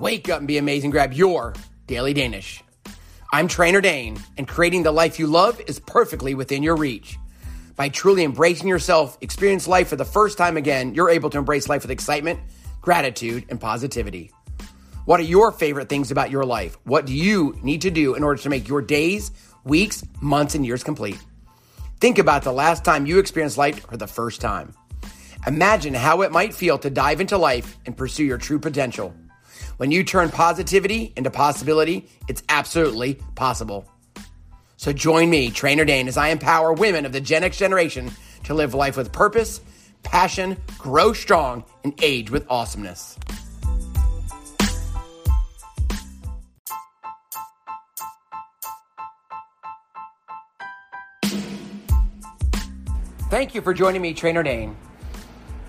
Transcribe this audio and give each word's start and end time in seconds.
Wake 0.00 0.30
up 0.30 0.38
and 0.38 0.48
be 0.48 0.56
amazing. 0.56 0.90
Grab 0.90 1.12
your 1.12 1.52
daily 1.86 2.14
Danish. 2.14 2.64
I'm 3.34 3.48
Trainer 3.48 3.82
Dane, 3.82 4.18
and 4.38 4.48
creating 4.48 4.82
the 4.82 4.90
life 4.90 5.18
you 5.18 5.26
love 5.26 5.60
is 5.66 5.78
perfectly 5.78 6.34
within 6.34 6.62
your 6.62 6.74
reach. 6.74 7.18
By 7.76 7.90
truly 7.90 8.24
embracing 8.24 8.66
yourself, 8.66 9.18
experience 9.20 9.68
life 9.68 9.88
for 9.88 9.96
the 9.96 10.06
first 10.06 10.38
time 10.38 10.56
again, 10.56 10.94
you're 10.94 11.10
able 11.10 11.28
to 11.28 11.36
embrace 11.36 11.68
life 11.68 11.82
with 11.82 11.90
excitement, 11.90 12.40
gratitude, 12.80 13.44
and 13.50 13.60
positivity. 13.60 14.32
What 15.04 15.20
are 15.20 15.24
your 15.24 15.52
favorite 15.52 15.90
things 15.90 16.10
about 16.10 16.30
your 16.30 16.46
life? 16.46 16.78
What 16.84 17.04
do 17.04 17.14
you 17.14 17.58
need 17.62 17.82
to 17.82 17.90
do 17.90 18.14
in 18.14 18.22
order 18.22 18.40
to 18.40 18.48
make 18.48 18.68
your 18.68 18.80
days, 18.80 19.32
weeks, 19.64 20.02
months, 20.22 20.54
and 20.54 20.64
years 20.64 20.82
complete? 20.82 21.22
Think 22.00 22.16
about 22.16 22.42
the 22.42 22.52
last 22.52 22.86
time 22.86 23.04
you 23.04 23.18
experienced 23.18 23.58
life 23.58 23.84
for 23.86 23.98
the 23.98 24.06
first 24.06 24.40
time. 24.40 24.72
Imagine 25.46 25.92
how 25.92 26.22
it 26.22 26.32
might 26.32 26.54
feel 26.54 26.78
to 26.78 26.88
dive 26.88 27.20
into 27.20 27.36
life 27.36 27.76
and 27.84 27.94
pursue 27.94 28.24
your 28.24 28.38
true 28.38 28.58
potential. 28.58 29.14
When 29.80 29.90
you 29.90 30.04
turn 30.04 30.28
positivity 30.28 31.14
into 31.16 31.30
possibility, 31.30 32.06
it's 32.28 32.42
absolutely 32.50 33.14
possible. 33.34 33.90
So 34.76 34.92
join 34.92 35.30
me, 35.30 35.50
Trainer 35.50 35.86
Dane, 35.86 36.06
as 36.06 36.18
I 36.18 36.28
empower 36.28 36.74
women 36.74 37.06
of 37.06 37.12
the 37.12 37.20
Gen 37.22 37.44
X 37.44 37.56
generation 37.56 38.10
to 38.44 38.52
live 38.52 38.74
life 38.74 38.98
with 38.98 39.10
purpose, 39.10 39.62
passion, 40.02 40.58
grow 40.76 41.14
strong, 41.14 41.64
and 41.82 41.94
age 42.02 42.30
with 42.30 42.44
awesomeness. 42.50 43.18
Thank 53.30 53.54
you 53.54 53.62
for 53.62 53.72
joining 53.72 54.02
me, 54.02 54.12
Trainer 54.12 54.42
Dane, 54.42 54.76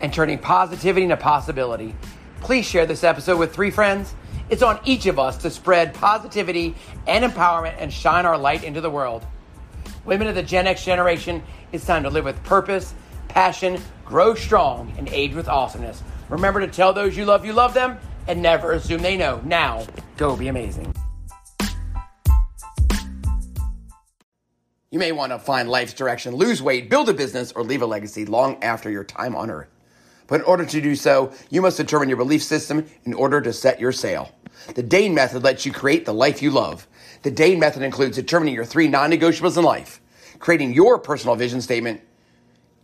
and 0.00 0.10
turning 0.14 0.38
positivity 0.38 1.02
into 1.02 1.18
possibility. 1.18 1.94
Please 2.40 2.66
share 2.66 2.86
this 2.86 3.04
episode 3.04 3.38
with 3.38 3.54
three 3.54 3.70
friends. 3.70 4.14
It's 4.48 4.62
on 4.62 4.80
each 4.84 5.06
of 5.06 5.18
us 5.18 5.36
to 5.38 5.50
spread 5.50 5.92
positivity 5.92 6.74
and 7.06 7.24
empowerment 7.24 7.74
and 7.78 7.92
shine 7.92 8.24
our 8.24 8.38
light 8.38 8.64
into 8.64 8.80
the 8.80 8.90
world. 8.90 9.26
Women 10.04 10.26
of 10.28 10.34
the 10.34 10.42
Gen 10.42 10.66
X 10.66 10.84
generation, 10.84 11.42
it's 11.72 11.84
time 11.84 12.02
to 12.04 12.10
live 12.10 12.24
with 12.24 12.42
purpose, 12.44 12.94
passion, 13.28 13.80
grow 14.06 14.34
strong, 14.34 14.94
and 14.96 15.08
age 15.10 15.34
with 15.34 15.48
awesomeness. 15.48 16.02
Remember 16.30 16.60
to 16.60 16.68
tell 16.68 16.92
those 16.92 17.16
you 17.16 17.26
love 17.26 17.44
you 17.44 17.52
love 17.52 17.74
them 17.74 17.98
and 18.26 18.40
never 18.40 18.72
assume 18.72 19.02
they 19.02 19.16
know. 19.16 19.40
Now, 19.44 19.86
go 20.16 20.36
be 20.36 20.48
amazing. 20.48 20.94
You 24.90 24.98
may 24.98 25.12
want 25.12 25.32
to 25.32 25.38
find 25.38 25.68
life's 25.68 25.92
direction, 25.92 26.34
lose 26.34 26.62
weight, 26.62 26.88
build 26.88 27.10
a 27.10 27.12
business, 27.12 27.52
or 27.52 27.62
leave 27.62 27.82
a 27.82 27.86
legacy 27.86 28.24
long 28.24 28.62
after 28.62 28.90
your 28.90 29.04
time 29.04 29.36
on 29.36 29.50
earth. 29.50 29.68
But 30.28 30.40
in 30.40 30.46
order 30.46 30.64
to 30.64 30.80
do 30.80 30.94
so, 30.94 31.32
you 31.50 31.60
must 31.60 31.78
determine 31.78 32.08
your 32.08 32.18
belief 32.18 32.44
system 32.44 32.86
in 33.04 33.14
order 33.14 33.40
to 33.40 33.52
set 33.52 33.80
your 33.80 33.92
sail. 33.92 34.30
The 34.74 34.82
Dane 34.82 35.14
method 35.14 35.42
lets 35.42 35.66
you 35.66 35.72
create 35.72 36.04
the 36.04 36.14
life 36.14 36.42
you 36.42 36.50
love. 36.50 36.86
The 37.22 37.30
Dane 37.30 37.58
method 37.58 37.82
includes 37.82 38.16
determining 38.16 38.54
your 38.54 38.64
three 38.64 38.86
non 38.86 39.10
negotiables 39.10 39.56
in 39.56 39.64
life, 39.64 40.00
creating 40.38 40.74
your 40.74 40.98
personal 40.98 41.34
vision 41.34 41.60
statement, 41.60 42.02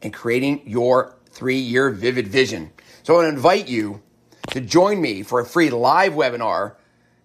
and 0.02 0.12
creating 0.12 0.62
your 0.66 1.16
three 1.26 1.58
year 1.58 1.90
vivid 1.90 2.26
vision. 2.26 2.72
So 3.02 3.14
I 3.14 3.16
want 3.18 3.26
to 3.26 3.34
invite 3.36 3.68
you 3.68 4.02
to 4.50 4.60
join 4.60 5.00
me 5.00 5.22
for 5.22 5.40
a 5.40 5.46
free 5.46 5.70
live 5.70 6.14
webinar 6.14 6.76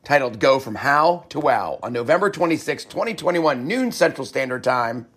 titled 0.03 0.40
Go 0.40 0.59
From 0.59 0.75
How 0.75 1.25
to 1.30 1.40
Wow 1.40 1.80
on 1.81 1.94
November 1.94 2.30
26, 2.30 2.86
2021, 2.86 3.67
noon 3.67 3.92
Central 3.92 4.25
Standard 4.25 4.64
Time, 4.64 5.08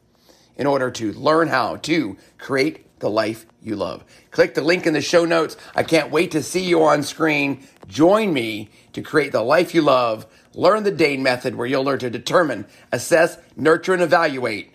in 0.56 0.66
order 0.66 0.90
to 0.90 1.12
learn 1.12 1.48
how 1.48 1.76
to 1.76 2.16
create 2.38 2.98
the 3.00 3.10
life 3.10 3.46
you 3.60 3.76
love. 3.76 4.04
Click 4.30 4.54
the 4.54 4.62
link 4.62 4.86
in 4.86 4.94
the 4.94 5.00
show 5.00 5.24
notes. 5.24 5.56
I 5.74 5.82
can't 5.82 6.10
wait 6.10 6.30
to 6.32 6.42
see 6.42 6.64
you 6.64 6.84
on 6.84 7.02
screen. 7.02 7.66
Join 7.88 8.32
me 8.32 8.70
to 8.92 9.02
create 9.02 9.32
the 9.32 9.42
life 9.42 9.74
you 9.74 9.82
love. 9.82 10.26
Learn 10.54 10.84
the 10.84 10.90
Dane 10.90 11.22
method 11.22 11.54
where 11.54 11.66
you'll 11.66 11.84
learn 11.84 11.98
to 12.00 12.10
determine, 12.10 12.66
assess, 12.92 13.38
nurture, 13.56 13.92
and 13.92 14.02
evaluate 14.02 14.72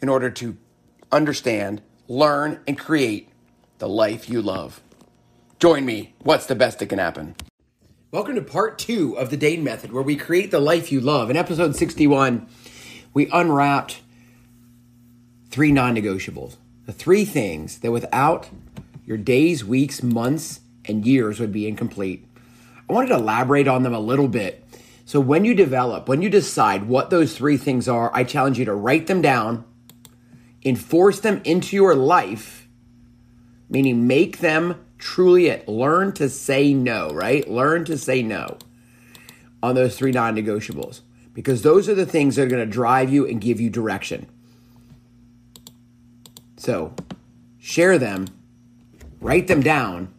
in 0.00 0.08
order 0.08 0.30
to 0.30 0.56
understand, 1.12 1.82
learn, 2.08 2.60
and 2.66 2.78
create 2.78 3.28
the 3.78 3.88
life 3.88 4.28
you 4.28 4.40
love. 4.40 4.82
Join 5.58 5.84
me. 5.84 6.14
What's 6.20 6.46
the 6.46 6.54
best 6.54 6.78
that 6.78 6.86
can 6.86 6.98
happen? 6.98 7.34
Welcome 8.10 8.36
to 8.36 8.42
part 8.42 8.78
two 8.78 9.16
of 9.18 9.30
the 9.30 9.36
Dane 9.36 9.62
Method, 9.62 9.92
where 9.92 10.02
we 10.02 10.16
create 10.16 10.50
the 10.50 10.60
life 10.60 10.90
you 10.90 11.00
love. 11.00 11.30
In 11.30 11.36
episode 11.36 11.76
61, 11.76 12.48
we 13.12 13.28
unwrapped 13.30 14.00
three 15.50 15.72
non 15.72 15.94
negotiables. 15.94 16.56
The 16.86 16.92
three 16.92 17.24
things 17.24 17.78
that 17.80 17.92
without 17.92 18.48
your 19.04 19.18
days, 19.18 19.64
weeks, 19.64 20.02
months, 20.02 20.60
and 20.84 21.04
years 21.04 21.40
would 21.40 21.52
be 21.52 21.66
incomplete. 21.68 22.26
I 22.88 22.92
wanted 22.92 23.08
to 23.08 23.16
elaborate 23.16 23.68
on 23.68 23.82
them 23.82 23.94
a 23.94 24.00
little 24.00 24.28
bit. 24.28 24.64
So, 25.04 25.20
when 25.20 25.44
you 25.44 25.54
develop, 25.54 26.08
when 26.08 26.22
you 26.22 26.30
decide 26.30 26.86
what 26.86 27.10
those 27.10 27.36
three 27.36 27.56
things 27.56 27.88
are, 27.88 28.10
I 28.14 28.24
challenge 28.24 28.58
you 28.58 28.64
to 28.66 28.74
write 28.74 29.08
them 29.08 29.20
down, 29.20 29.64
enforce 30.64 31.20
them 31.20 31.40
into 31.44 31.74
your 31.74 31.94
life, 31.94 32.68
meaning 33.68 34.06
make 34.06 34.38
them 34.38 34.84
truly 34.98 35.46
it. 35.46 35.66
Learn 35.68 36.12
to 36.12 36.28
say 36.28 36.72
no, 36.74 37.10
right? 37.10 37.48
Learn 37.50 37.84
to 37.86 37.98
say 37.98 38.22
no 38.22 38.58
on 39.62 39.74
those 39.74 39.98
three 39.98 40.12
non 40.12 40.36
negotiables 40.36 41.00
because 41.34 41.62
those 41.62 41.88
are 41.88 41.94
the 41.94 42.06
things 42.06 42.36
that 42.36 42.42
are 42.42 42.48
going 42.48 42.64
to 42.64 42.72
drive 42.72 43.12
you 43.12 43.26
and 43.26 43.40
give 43.40 43.60
you 43.60 43.70
direction. 43.70 44.28
So 46.60 46.92
share 47.58 47.96
them, 47.96 48.26
write 49.18 49.48
them 49.48 49.62
down, 49.62 50.12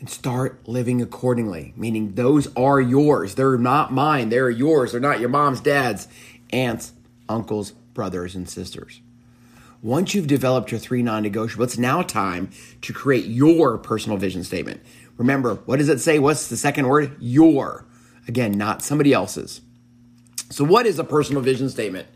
and 0.00 0.08
start 0.08 0.66
living 0.66 1.02
accordingly. 1.02 1.74
Meaning 1.76 2.14
those 2.14 2.48
are 2.56 2.80
yours. 2.80 3.34
They're 3.34 3.58
not 3.58 3.92
mine. 3.92 4.30
They're 4.30 4.48
yours. 4.48 4.92
They're 4.92 5.00
not 5.00 5.20
your 5.20 5.28
mom's, 5.28 5.60
dad's, 5.60 6.08
aunts, 6.54 6.94
uncles, 7.28 7.72
brothers, 7.92 8.34
and 8.34 8.48
sisters. 8.48 9.02
Once 9.82 10.14
you've 10.14 10.26
developed 10.26 10.70
your 10.70 10.80
three 10.80 11.02
non 11.02 11.22
negotiables, 11.22 11.64
it's 11.64 11.78
now 11.78 12.00
time 12.00 12.48
to 12.80 12.94
create 12.94 13.26
your 13.26 13.76
personal 13.76 14.16
vision 14.16 14.42
statement. 14.42 14.80
Remember, 15.18 15.56
what 15.66 15.76
does 15.76 15.90
it 15.90 16.00
say? 16.00 16.18
What's 16.18 16.48
the 16.48 16.56
second 16.56 16.88
word? 16.88 17.14
Your. 17.20 17.84
Again, 18.26 18.52
not 18.52 18.80
somebody 18.80 19.12
else's. 19.12 19.60
So, 20.48 20.64
what 20.64 20.86
is 20.86 20.98
a 20.98 21.04
personal 21.04 21.42
vision 21.42 21.68
statement? 21.68 22.08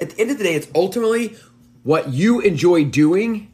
At 0.00 0.10
the 0.10 0.20
end 0.20 0.30
of 0.30 0.38
the 0.38 0.44
day, 0.44 0.54
it's 0.54 0.68
ultimately 0.74 1.36
what 1.82 2.10
you 2.10 2.40
enjoy 2.40 2.84
doing 2.84 3.50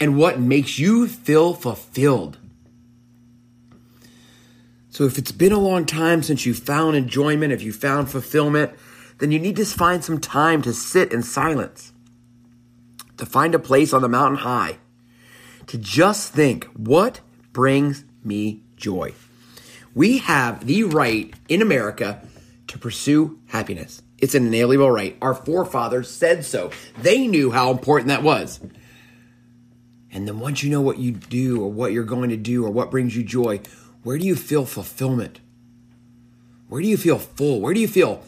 and 0.00 0.16
what 0.16 0.40
makes 0.40 0.78
you 0.78 1.06
feel 1.08 1.54
fulfilled. 1.54 2.38
So, 4.90 5.04
if 5.04 5.18
it's 5.18 5.32
been 5.32 5.52
a 5.52 5.58
long 5.58 5.84
time 5.84 6.22
since 6.22 6.46
you 6.46 6.54
found 6.54 6.96
enjoyment, 6.96 7.52
if 7.52 7.62
you 7.62 7.72
found 7.72 8.10
fulfillment, 8.10 8.72
then 9.18 9.30
you 9.30 9.38
need 9.38 9.56
to 9.56 9.64
find 9.64 10.02
some 10.02 10.20
time 10.20 10.62
to 10.62 10.72
sit 10.72 11.12
in 11.12 11.22
silence 11.22 11.92
to 13.16 13.26
find 13.26 13.54
a 13.54 13.58
place 13.58 13.92
on 13.92 14.02
the 14.02 14.08
mountain 14.08 14.38
high, 14.38 14.78
to 15.66 15.78
just 15.78 16.32
think, 16.32 16.64
what 16.74 17.20
brings 17.52 18.04
me 18.22 18.62
joy? 18.76 19.12
We 19.94 20.18
have 20.18 20.66
the 20.66 20.84
right 20.84 21.32
in 21.48 21.62
America 21.62 22.22
to 22.68 22.78
pursue 22.78 23.38
happiness. 23.46 24.02
It's 24.18 24.34
an 24.34 24.46
inalienable 24.46 24.90
right. 24.90 25.16
Our 25.20 25.34
forefathers 25.34 26.10
said 26.10 26.44
so. 26.44 26.70
They 26.98 27.26
knew 27.26 27.50
how 27.50 27.70
important 27.70 28.08
that 28.08 28.22
was. 28.22 28.60
And 30.10 30.26
then 30.26 30.40
once 30.40 30.62
you 30.62 30.70
know 30.70 30.80
what 30.80 30.98
you 30.98 31.12
do 31.12 31.60
or 31.62 31.70
what 31.70 31.92
you're 31.92 32.04
going 32.04 32.30
to 32.30 32.36
do 32.36 32.64
or 32.64 32.70
what 32.70 32.90
brings 32.90 33.14
you 33.14 33.22
joy, 33.22 33.60
where 34.02 34.16
do 34.16 34.24
you 34.24 34.34
feel 34.34 34.64
fulfillment? 34.64 35.40
Where 36.68 36.80
do 36.80 36.88
you 36.88 36.96
feel 36.96 37.18
full? 37.18 37.60
Where 37.60 37.74
do 37.74 37.80
you 37.80 37.88
feel 37.88 38.24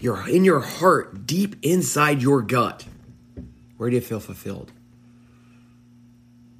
you're 0.00 0.28
in 0.28 0.44
your 0.44 0.60
heart, 0.60 1.26
deep 1.26 1.56
inside 1.62 2.20
your 2.20 2.42
gut? 2.42 2.84
Where 3.76 3.88
do 3.90 3.96
you 3.96 4.02
feel 4.02 4.20
fulfilled? 4.20 4.72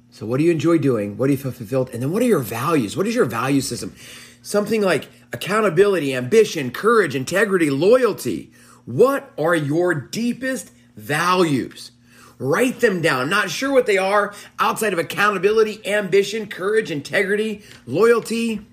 So, 0.09 0.25
what 0.25 0.37
do 0.37 0.43
you 0.43 0.51
enjoy 0.51 0.77
doing? 0.77 1.17
What 1.17 1.27
do 1.27 1.33
you 1.33 1.37
feel 1.37 1.51
fulfilled? 1.51 1.89
And 1.91 2.01
then, 2.01 2.11
what 2.11 2.21
are 2.21 2.25
your 2.25 2.39
values? 2.39 2.95
What 2.95 3.07
is 3.07 3.15
your 3.15 3.25
value 3.25 3.61
system? 3.61 3.95
Something 4.41 4.81
like 4.81 5.09
accountability, 5.33 6.15
ambition, 6.15 6.71
courage, 6.71 7.15
integrity, 7.15 7.69
loyalty. 7.69 8.51
What 8.85 9.33
are 9.37 9.55
your 9.55 9.93
deepest 9.93 10.71
values? 10.95 11.91
Write 12.39 12.79
them 12.79 13.01
down. 13.01 13.29
Not 13.29 13.49
sure 13.49 13.71
what 13.71 13.85
they 13.85 13.97
are 13.97 14.33
outside 14.59 14.93
of 14.93 14.99
accountability, 14.99 15.85
ambition, 15.87 16.47
courage, 16.47 16.91
integrity, 16.91 17.63
loyalty, 17.85 18.65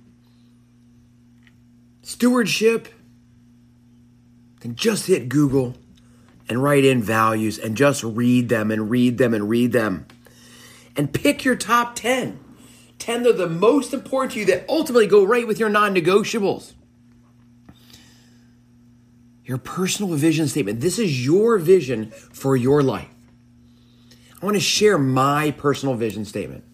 stewardship. 2.03 2.89
Then 4.61 4.75
just 4.75 5.07
hit 5.07 5.29
Google 5.29 5.77
and 6.49 6.63
write 6.63 6.85
in 6.85 7.03
values 7.03 7.59
and 7.59 7.77
just 7.77 8.03
read 8.03 8.49
them 8.49 8.71
and 8.71 8.91
read 8.91 9.19
them 9.19 9.33
and 9.33 9.49
read 9.49 9.73
them. 9.73 10.07
And 10.97 11.13
pick 11.13 11.45
your 11.45 11.57
top 11.57 11.95
10. 11.95 12.39
10 13.01 13.25
that 13.25 13.31
are 13.31 13.33
the 13.33 13.49
most 13.49 13.93
important 13.93 14.33
to 14.33 14.41
you 14.41 14.47
that 14.47 14.65
ultimately 14.69 15.07
go 15.07 15.25
right 15.25 15.47
with 15.47 15.59
your 15.59 15.69
non 15.69 15.95
negotiables. 15.95 16.75
Your 19.45 19.59
personal 19.59 20.15
vision 20.15 20.47
statement. 20.47 20.81
This 20.81 20.99
is 20.99 21.25
your 21.25 21.59
vision 21.59 22.11
for 22.11 22.57
your 22.57 22.83
life. 22.83 23.09
I 24.41 24.45
want 24.45 24.57
to 24.57 24.61
share 24.61 24.97
my 24.97 25.51
personal 25.51 25.97
vision 25.97 26.25
statement. 26.25 26.65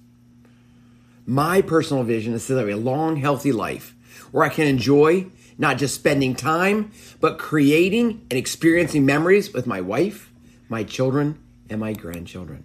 My 1.24 1.62
personal 1.62 2.04
vision 2.04 2.34
is 2.34 2.46
to 2.46 2.54
live 2.54 2.68
a 2.68 2.76
long, 2.76 3.16
healthy 3.16 3.50
life 3.50 3.94
where 4.30 4.44
I 4.44 4.48
can 4.48 4.66
enjoy 4.66 5.26
not 5.58 5.78
just 5.78 5.94
spending 5.94 6.34
time, 6.34 6.92
but 7.20 7.38
creating 7.38 8.26
and 8.30 8.38
experiencing 8.38 9.06
memories 9.06 9.52
with 9.52 9.66
my 9.66 9.80
wife, 9.80 10.30
my 10.68 10.84
children, 10.84 11.38
and 11.70 11.80
my 11.80 11.92
grandchildren. 11.94 12.64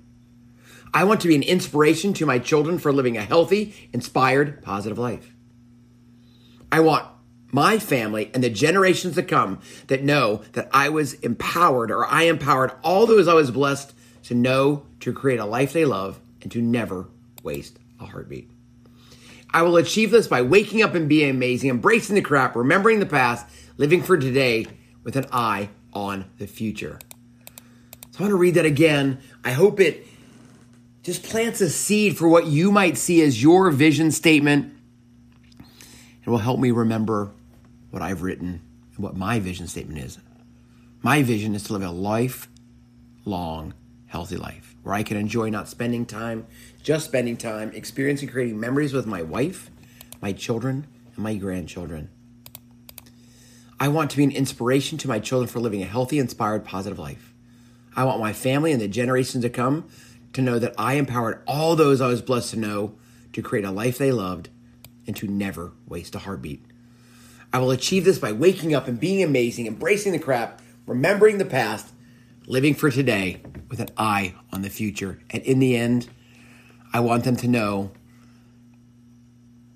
I 0.93 1.03
want 1.05 1.21
to 1.21 1.27
be 1.27 1.35
an 1.35 1.43
inspiration 1.43 2.13
to 2.13 2.25
my 2.25 2.39
children 2.39 2.77
for 2.77 2.91
living 2.91 3.17
a 3.17 3.23
healthy, 3.23 3.73
inspired, 3.93 4.61
positive 4.61 4.97
life. 4.97 5.33
I 6.71 6.81
want 6.81 7.05
my 7.51 7.79
family 7.79 8.31
and 8.33 8.43
the 8.43 8.49
generations 8.49 9.15
to 9.15 9.23
come 9.23 9.59
that 9.87 10.03
know 10.03 10.41
that 10.53 10.69
I 10.73 10.89
was 10.89 11.15
empowered 11.15 11.91
or 11.91 12.05
I 12.05 12.23
empowered 12.23 12.71
all 12.83 13.05
those 13.05 13.27
I 13.27 13.33
was 13.33 13.51
blessed 13.51 13.93
to 14.23 14.35
know 14.35 14.85
to 15.01 15.13
create 15.13 15.39
a 15.39 15.45
life 15.45 15.73
they 15.73 15.85
love 15.85 16.19
and 16.41 16.51
to 16.51 16.61
never 16.61 17.09
waste 17.43 17.77
a 17.99 18.05
heartbeat. 18.05 18.49
I 19.53 19.63
will 19.63 19.75
achieve 19.75 20.11
this 20.11 20.27
by 20.27 20.41
waking 20.41 20.81
up 20.81 20.95
and 20.95 21.09
being 21.09 21.29
amazing, 21.29 21.69
embracing 21.69 22.15
the 22.15 22.21
crap, 22.21 22.55
remembering 22.55 22.99
the 22.99 23.05
past, 23.05 23.45
living 23.77 24.01
for 24.01 24.17
today 24.17 24.65
with 25.03 25.17
an 25.17 25.25
eye 25.31 25.69
on 25.91 26.31
the 26.37 26.47
future. 26.47 26.99
So 28.11 28.19
I 28.19 28.23
want 28.23 28.31
to 28.31 28.37
read 28.37 28.55
that 28.55 28.65
again. 28.65 29.19
I 29.43 29.51
hope 29.51 29.79
it 29.79 30.05
just 31.03 31.23
plants 31.23 31.61
a 31.61 31.69
seed 31.69 32.17
for 32.17 32.27
what 32.27 32.45
you 32.45 32.71
might 32.71 32.97
see 32.97 33.21
as 33.21 33.41
your 33.41 33.71
vision 33.71 34.11
statement. 34.11 34.73
It 36.23 36.29
will 36.29 36.37
help 36.37 36.59
me 36.59 36.71
remember 36.71 37.31
what 37.89 38.01
I've 38.01 38.21
written 38.21 38.61
and 38.95 39.03
what 39.03 39.15
my 39.15 39.39
vision 39.39 39.67
statement 39.67 39.99
is. 39.99 40.19
My 41.01 41.23
vision 41.23 41.55
is 41.55 41.63
to 41.63 41.73
live 41.73 41.81
a 41.81 41.89
life-long, 41.89 43.73
healthy 44.07 44.37
life 44.37 44.75
where 44.83 44.93
I 44.93 45.01
can 45.01 45.17
enjoy 45.17 45.49
not 45.49 45.67
spending 45.67 46.05
time, 46.05 46.45
just 46.83 47.05
spending 47.05 47.37
time, 47.37 47.71
experiencing 47.73 48.29
creating 48.29 48.59
memories 48.59 48.93
with 48.93 49.07
my 49.07 49.23
wife, 49.23 49.71
my 50.21 50.31
children, 50.33 50.85
and 51.15 51.23
my 51.23 51.35
grandchildren. 51.35 52.09
I 53.79 53.87
want 53.87 54.11
to 54.11 54.17
be 54.17 54.23
an 54.23 54.31
inspiration 54.31 54.99
to 54.99 55.07
my 55.07 55.17
children 55.17 55.47
for 55.47 55.59
living 55.59 55.81
a 55.81 55.87
healthy, 55.87 56.19
inspired, 56.19 56.63
positive 56.63 56.99
life. 56.99 57.33
I 57.95 58.03
want 58.03 58.19
my 58.19 58.31
family 58.31 58.71
and 58.71 58.79
the 58.79 58.87
generations 58.87 59.43
to 59.43 59.49
come 59.49 59.89
to 60.33 60.41
know 60.41 60.59
that 60.59 60.73
I 60.77 60.93
empowered 60.93 61.41
all 61.47 61.75
those 61.75 62.01
I 62.01 62.07
was 62.07 62.21
blessed 62.21 62.51
to 62.51 62.59
know 62.59 62.95
to 63.33 63.41
create 63.41 63.65
a 63.65 63.71
life 63.71 63.97
they 63.97 64.11
loved 64.11 64.49
and 65.07 65.15
to 65.17 65.27
never 65.27 65.73
waste 65.87 66.15
a 66.15 66.19
heartbeat. 66.19 66.63
I 67.53 67.59
will 67.59 67.71
achieve 67.71 68.05
this 68.05 68.19
by 68.19 68.31
waking 68.31 68.73
up 68.73 68.87
and 68.87 68.99
being 68.99 69.21
amazing, 69.21 69.67
embracing 69.67 70.13
the 70.13 70.19
crap, 70.19 70.61
remembering 70.85 71.37
the 71.37 71.45
past, 71.45 71.93
living 72.47 72.73
for 72.73 72.89
today 72.89 73.41
with 73.69 73.79
an 73.79 73.89
eye 73.97 74.35
on 74.53 74.61
the 74.61 74.69
future. 74.69 75.19
And 75.29 75.43
in 75.43 75.59
the 75.59 75.75
end, 75.75 76.09
I 76.93 77.01
want 77.01 77.23
them 77.23 77.35
to 77.37 77.47
know 77.47 77.91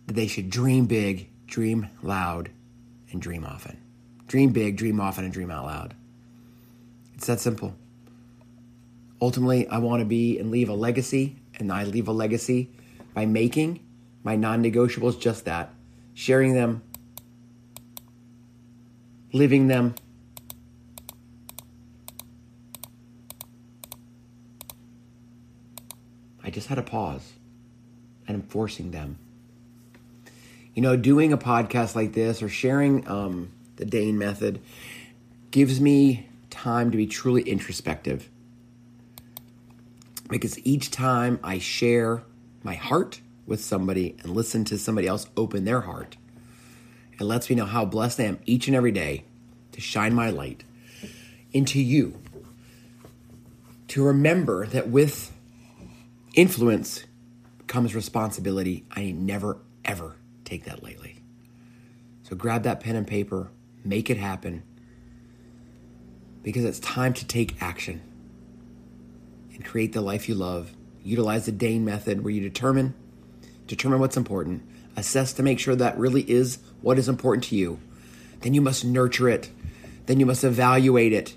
that 0.07 0.13
they 0.13 0.27
should 0.27 0.49
dream 0.49 0.85
big, 0.85 1.29
dream 1.47 1.89
loud, 2.01 2.49
and 3.11 3.21
dream 3.21 3.43
often. 3.43 3.77
Dream 4.27 4.51
big, 4.51 4.77
dream 4.77 4.99
often, 4.99 5.23
and 5.23 5.33
dream 5.33 5.51
out 5.51 5.65
loud. 5.65 5.95
It's 7.15 7.27
that 7.27 7.39
simple. 7.39 7.75
Ultimately, 9.21 9.67
I 9.67 9.77
want 9.77 10.01
to 10.01 10.05
be 10.05 10.37
and 10.39 10.51
leave 10.51 10.69
a 10.69 10.73
legacy, 10.73 11.37
and 11.57 11.71
I 11.71 11.83
leave 11.83 12.07
a 12.07 12.11
legacy 12.11 12.69
by 13.13 13.25
making 13.25 13.79
my 14.23 14.35
non 14.35 14.63
negotiables 14.63 15.19
just 15.19 15.45
that, 15.45 15.73
sharing 16.13 16.53
them 16.53 16.81
living 19.35 19.67
them. 19.67 19.93
I 26.41 26.49
just 26.49 26.67
had 26.67 26.77
a 26.77 26.83
pause 26.83 27.33
and 28.27 28.37
I'm 28.37 28.43
forcing 28.43 28.91
them. 28.91 29.19
You 30.73 30.81
know, 30.81 30.95
doing 30.95 31.33
a 31.33 31.37
podcast 31.37 31.95
like 31.95 32.13
this 32.13 32.41
or 32.41 32.47
sharing 32.47 33.05
um, 33.09 33.51
the 33.75 33.83
Dane 33.83 34.17
method 34.17 34.61
gives 35.51 35.81
me 35.81 36.29
time 36.49 36.91
to 36.91 36.97
be 36.97 37.05
truly 37.05 37.41
introspective. 37.41 38.29
Because 40.29 40.59
each 40.65 40.91
time 40.91 41.39
I 41.43 41.59
share 41.59 42.23
my 42.63 42.75
heart 42.75 43.21
with 43.45 43.63
somebody 43.63 44.17
and 44.23 44.31
listen 44.31 44.65
to 44.65 44.77
somebody 44.77 45.07
else 45.07 45.27
open 45.37 45.65
their 45.65 45.81
heart, 45.81 46.17
it 47.19 47.23
lets 47.23 47.49
me 47.49 47.55
know 47.55 47.65
how 47.65 47.85
blessed 47.85 48.19
I 48.19 48.23
am 48.23 48.39
each 48.45 48.67
and 48.67 48.75
every 48.75 48.91
day 48.91 49.23
to 49.71 49.81
shine 49.81 50.13
my 50.13 50.29
light 50.29 50.63
into 51.53 51.79
you. 51.79 52.19
To 53.89 54.03
remember 54.03 54.65
that 54.67 54.89
with 54.89 55.31
influence 56.33 57.05
comes 57.67 57.95
responsibility. 57.95 58.85
I 58.91 59.11
never, 59.11 59.59
ever 59.83 60.15
take 60.43 60.65
that 60.65 60.83
lightly. 60.83 61.17
So 62.23 62.35
grab 62.35 62.63
that 62.63 62.79
pen 62.79 62.95
and 62.95 63.07
paper, 63.07 63.51
make 63.83 64.09
it 64.09 64.17
happen, 64.17 64.63
because 66.41 66.65
it's 66.65 66.79
time 66.79 67.13
to 67.13 67.25
take 67.25 67.61
action 67.61 68.01
and 69.55 69.65
create 69.65 69.93
the 69.93 70.01
life 70.01 70.29
you 70.29 70.35
love. 70.35 70.71
Utilize 71.03 71.45
the 71.45 71.51
Dane 71.51 71.83
method 71.83 72.23
where 72.23 72.33
you 72.33 72.41
determine 72.41 72.93
determine 73.67 73.99
what's 73.99 74.17
important 74.17 74.61
assess 74.95 75.33
to 75.33 75.43
make 75.43 75.59
sure 75.59 75.75
that 75.75 75.97
really 75.97 76.21
is 76.29 76.59
what 76.81 76.97
is 76.97 77.09
important 77.09 77.43
to 77.45 77.55
you. 77.55 77.79
Then 78.41 78.53
you 78.53 78.61
must 78.61 78.85
nurture 78.85 79.29
it. 79.29 79.49
Then 80.05 80.19
you 80.19 80.25
must 80.25 80.43
evaluate 80.43 81.13
it 81.13 81.35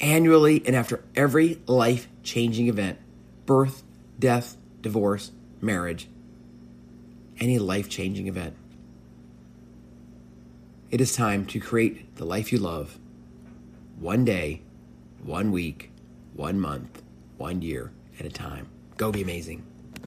annually 0.00 0.62
and 0.66 0.76
after 0.76 1.02
every 1.14 1.60
life 1.66 2.08
changing 2.22 2.68
event 2.68 2.98
birth, 3.46 3.82
death, 4.18 4.56
divorce, 4.80 5.30
marriage, 5.60 6.08
any 7.38 7.58
life 7.58 7.88
changing 7.88 8.26
event. 8.26 8.54
It 10.90 11.00
is 11.00 11.14
time 11.14 11.44
to 11.46 11.60
create 11.60 12.16
the 12.16 12.24
life 12.24 12.52
you 12.52 12.58
love 12.58 12.98
one 13.98 14.24
day, 14.24 14.62
one 15.22 15.52
week, 15.52 15.90
one 16.34 16.60
month, 16.60 17.02
one 17.36 17.62
year 17.62 17.92
at 18.18 18.26
a 18.26 18.30
time. 18.30 18.68
Go 18.96 19.10
be 19.10 19.22
amazing. 19.22 19.64